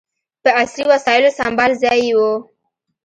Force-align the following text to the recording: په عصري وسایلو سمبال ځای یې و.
په 0.43 0.49
عصري 0.61 0.83
وسایلو 0.91 1.35
سمبال 1.39 1.71
ځای 1.83 1.99
یې 2.07 2.13
و. 2.17 2.19